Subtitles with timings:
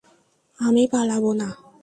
[0.59, 1.49] আমি পালাবো না।